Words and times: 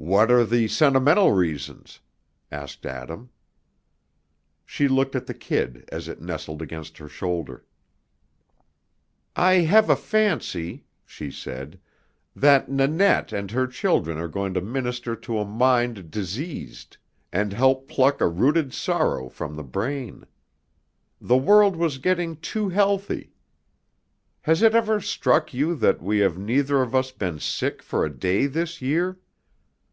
"What 0.00 0.30
are 0.30 0.44
the 0.44 0.68
sentimental 0.68 1.32
reasons?" 1.32 1.98
asked 2.52 2.86
Adam. 2.86 3.30
She 4.64 4.86
looked 4.86 5.16
at 5.16 5.26
the 5.26 5.34
kid 5.34 5.88
as 5.90 6.06
it 6.06 6.22
nestled 6.22 6.62
against 6.62 6.98
her 6.98 7.08
shoulder. 7.08 7.64
"I 9.34 9.54
have 9.54 9.90
a 9.90 9.96
fancy," 9.96 10.84
she 11.04 11.32
said, 11.32 11.80
"that 12.36 12.70
Nannette 12.70 13.32
and 13.32 13.50
her 13.50 13.66
children 13.66 14.18
are 14.18 14.28
going 14.28 14.54
to 14.54 14.60
minister 14.60 15.16
to 15.16 15.38
a 15.40 15.44
mind 15.44 16.12
diseased, 16.12 16.96
and 17.32 17.52
help 17.52 17.88
pluck 17.88 18.20
a 18.20 18.28
rooted 18.28 18.72
sorrow 18.72 19.28
from 19.28 19.56
the 19.56 19.64
brain. 19.64 20.24
The 21.20 21.36
world 21.36 21.74
was 21.74 21.98
getting 21.98 22.36
too 22.36 22.68
healthy. 22.68 23.32
Has 24.42 24.62
it 24.62 24.76
ever 24.76 25.00
struck 25.00 25.52
you 25.52 25.74
that 25.74 26.00
we 26.00 26.18
have 26.18 26.38
neither 26.38 26.82
of 26.82 26.94
us 26.94 27.10
been 27.10 27.40
sick 27.40 27.82
for 27.82 28.04
a 28.04 28.16
day 28.16 28.46
this 28.46 28.80
year? 28.80 29.18